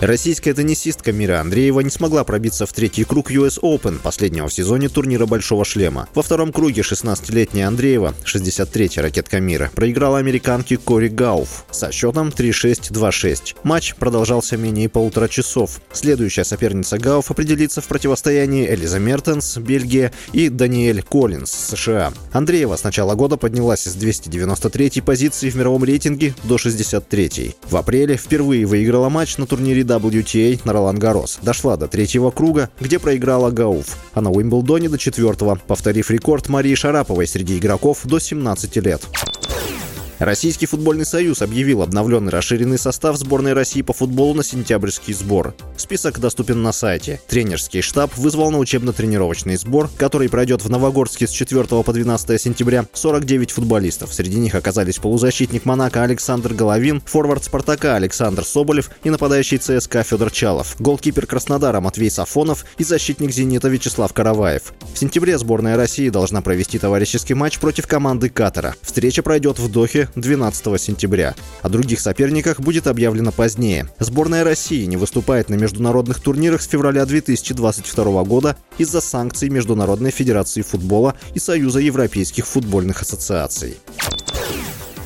[0.00, 4.90] Российская теннисистка Мира Андреева не смогла пробиться в третий круг US Open последнего в сезоне
[4.90, 6.06] турнира «Большого шлема».
[6.14, 13.56] Во втором круге 16-летняя Андреева, 63-я ракетка мира, проиграла американке Кори Гауф со счетом 3-6-2-6.
[13.62, 15.80] Матч продолжался менее полутора часов.
[15.92, 22.12] Следующая соперница Гауф определится в противостоянии Элиза Мертенс, Бельгия и Даниэль Коллинс, США.
[22.32, 27.56] Андреева с начала года поднялась с 293-й позиции в мировом рейтинге до 63-й.
[27.70, 31.38] В апреле впервые выиграла матч на турнире WTA на Ролан Гарос.
[31.42, 36.74] Дошла до третьего круга, где проиграла Гауф, а на Уимблдоне до четвертого, повторив рекорд Марии
[36.74, 39.02] Шараповой среди игроков до 17 лет.
[40.18, 45.54] Российский футбольный союз объявил обновленный расширенный состав сборной России по футболу на сентябрьский сбор.
[45.76, 47.20] Список доступен на сайте.
[47.28, 52.86] Тренерский штаб вызвал на учебно-тренировочный сбор, который пройдет в Новогорске с 4 по 12 сентября
[52.94, 54.14] 49 футболистов.
[54.14, 60.30] Среди них оказались полузащитник Монако Александр Головин, форвард Спартака Александр Соболев и нападающий ЦСКА Федор
[60.30, 64.72] Чалов, голкипер Краснодара Матвей Сафонов и защитник «Зенита» Вячеслав Караваев.
[64.94, 68.74] В сентябре сборная России должна провести товарищеский матч против команды Катара.
[68.80, 71.34] Встреча пройдет в Дохе 12 сентября.
[71.62, 73.88] О других соперниках будет объявлено позднее.
[73.98, 80.62] Сборная России не выступает на международных турнирах с февраля 2022 года из-за санкций Международной Федерации
[80.62, 83.76] футбола и Союза Европейских футбольных ассоциаций.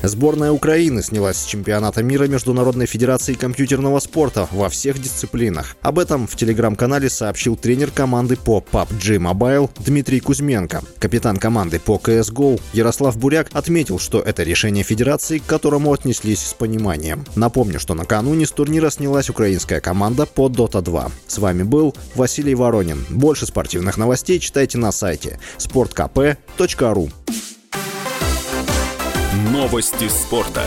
[0.03, 5.75] Сборная Украины снялась с чемпионата мира Международной Федерации компьютерного спорта во всех дисциплинах.
[5.81, 10.81] Об этом в телеграм-канале сообщил тренер команды по PUBG Mobile Дмитрий Кузьменко.
[10.99, 16.53] Капитан команды по CSGO Ярослав Буряк отметил, что это решение федерации, к которому отнеслись с
[16.53, 17.23] пониманием.
[17.35, 21.11] Напомню, что накануне с турнира снялась украинская команда по Dota 2.
[21.27, 23.05] С вами был Василий Воронин.
[23.09, 27.11] Больше спортивных новостей читайте на сайте sportkp.ru
[29.33, 30.63] Новости спорта.